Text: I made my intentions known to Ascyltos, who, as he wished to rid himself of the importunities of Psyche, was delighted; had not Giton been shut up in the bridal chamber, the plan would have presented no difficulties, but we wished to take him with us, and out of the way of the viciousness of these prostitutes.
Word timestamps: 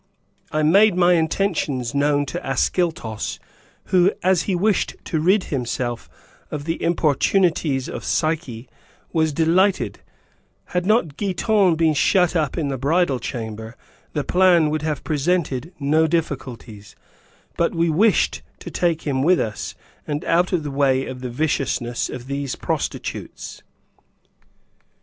I 0.51 0.63
made 0.63 0.95
my 0.95 1.13
intentions 1.13 1.93
known 1.93 2.25
to 2.25 2.39
Ascyltos, 2.39 3.37
who, 3.93 4.11
as 4.23 4.41
he 4.49 4.55
wished 4.55 4.95
to 5.03 5.19
rid 5.19 5.43
himself 5.53 6.09
of 6.49 6.65
the 6.65 6.81
importunities 6.81 7.87
of 7.87 8.03
Psyche, 8.03 8.67
was 9.13 9.31
delighted; 9.31 9.99
had 10.73 10.87
not 10.87 11.17
Giton 11.17 11.75
been 11.75 11.93
shut 11.93 12.35
up 12.35 12.57
in 12.57 12.69
the 12.69 12.79
bridal 12.79 13.19
chamber, 13.19 13.75
the 14.13 14.23
plan 14.23 14.71
would 14.71 14.81
have 14.81 15.03
presented 15.03 15.71
no 15.79 16.07
difficulties, 16.07 16.95
but 17.55 17.75
we 17.75 17.87
wished 17.91 18.41
to 18.61 18.71
take 18.71 19.03
him 19.03 19.21
with 19.21 19.39
us, 19.39 19.75
and 20.07 20.25
out 20.25 20.51
of 20.51 20.63
the 20.63 20.71
way 20.71 21.05
of 21.05 21.19
the 21.21 21.29
viciousness 21.29 22.09
of 22.09 22.25
these 22.25 22.55
prostitutes. 22.55 23.61